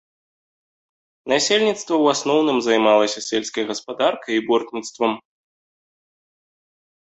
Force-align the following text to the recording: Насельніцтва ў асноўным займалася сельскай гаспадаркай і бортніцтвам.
Насельніцтва 1.33 1.95
ў 2.03 2.15
асноўным 2.17 2.57
займалася 2.69 3.19
сельскай 3.29 3.63
гаспадаркай 3.69 4.33
і 4.41 4.45
бортніцтвам. 4.51 5.17